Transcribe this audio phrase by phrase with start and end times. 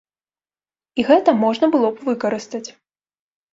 [1.01, 2.65] І гэта можна было б выкарыстаць.